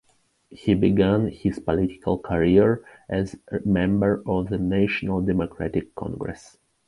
[0.49, 6.57] He begun his political career as member of the National Democratic Congress.